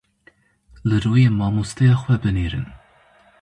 Li 0.87 0.97
rûyê 1.03 1.29
mamosteya 1.37 1.95
xwe 2.01 2.15
binêrin. 2.23 2.67